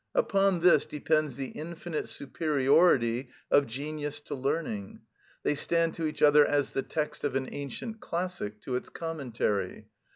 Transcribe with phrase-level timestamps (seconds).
[0.15, 5.01] Upon this depends the infinite superiority of genius to learning;
[5.43, 9.89] they stand to each other as the text of an ancient classic to its commentary.